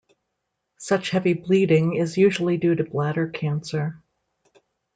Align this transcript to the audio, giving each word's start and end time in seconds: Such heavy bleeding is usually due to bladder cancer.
Such 0.79 1.11
heavy 1.11 1.33
bleeding 1.33 1.93
is 1.93 2.17
usually 2.17 2.57
due 2.57 2.73
to 2.73 2.83
bladder 2.83 3.27
cancer. 3.27 4.01